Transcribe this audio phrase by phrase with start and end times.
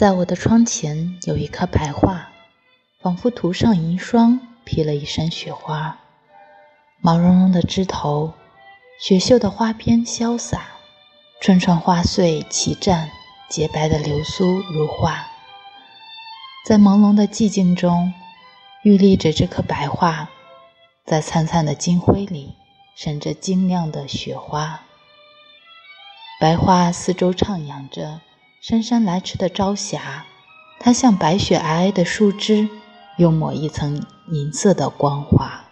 [0.00, 2.28] 在我的窗前有一棵白桦，
[3.02, 5.98] 仿佛涂上银霜，披了一身雪花。
[7.02, 8.32] 毛茸茸的枝头，
[8.98, 10.68] 雪绣的花边潇洒，
[11.42, 13.10] 串串花穗齐绽，
[13.50, 15.26] 洁白的流苏如画。
[16.64, 18.14] 在朦胧的寂静中，
[18.82, 20.28] 玉立着这棵白桦，
[21.04, 22.54] 在灿灿的金辉里，
[22.96, 24.80] 闪着晶亮的雪花。
[26.40, 28.22] 白桦四周徜徉着
[28.62, 30.26] 姗姗来迟的朝霞，
[30.78, 32.68] 它像白雪皑皑的树枝，
[33.16, 35.69] 又抹一层银色的光华。